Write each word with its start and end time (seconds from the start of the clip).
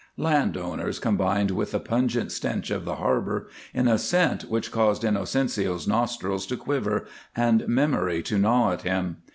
Land 0.17 0.57
odors 0.57 0.97
combined 0.97 1.51
with 1.51 1.69
the 1.73 1.79
pungent 1.79 2.31
stench 2.31 2.71
of 2.71 2.85
the 2.85 2.95
harbor 2.95 3.47
in 3.71 3.87
a 3.87 3.99
scent 3.99 4.49
which 4.49 4.71
caused 4.71 5.03
Inocencio's 5.03 5.87
nostrils 5.87 6.47
to 6.47 6.57
quiver 6.57 7.05
and 7.35 7.67
memory 7.67 8.23
to 8.23 8.39
gnaw 8.39 8.71
at 8.71 8.81
him. 8.81 9.17